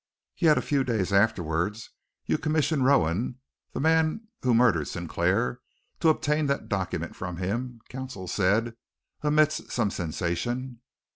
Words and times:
"Yet 0.35 0.57
a 0.57 0.63
few 0.63 0.83
days 0.83 1.13
afterwards 1.13 1.91
you 2.25 2.39
commissioned 2.39 2.85
Rowan 2.85 3.37
the 3.73 3.79
man 3.79 4.29
who 4.41 4.55
murdered 4.55 4.87
Sinclair 4.87 5.59
to 5.99 6.09
obtain 6.09 6.47
that 6.47 6.67
document 6.67 7.15
from 7.15 7.37
him," 7.37 7.81
counsel 7.87 8.27
said, 8.27 8.73
amidst 9.21 9.69
some 9.71 9.91
sensation. 9.91 10.79